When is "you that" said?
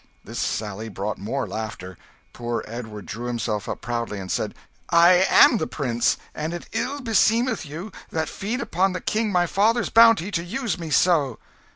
7.67-8.27